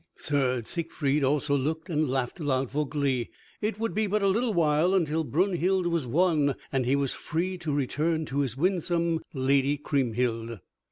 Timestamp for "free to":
7.13-7.71